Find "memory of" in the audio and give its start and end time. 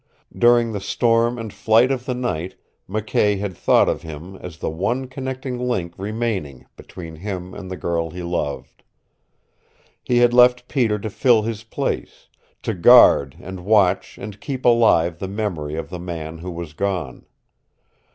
15.27-15.91